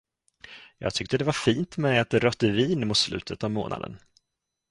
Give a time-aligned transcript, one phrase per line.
[0.77, 3.99] Jag tyckte det var fint med ett rött vin mot slutet av måltiden.